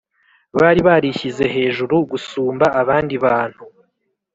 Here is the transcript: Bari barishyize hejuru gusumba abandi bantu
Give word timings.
Bari 0.59 0.81
barishyize 0.87 1.45
hejuru 1.55 1.95
gusumba 2.11 2.65
abandi 2.81 3.15
bantu 3.25 3.63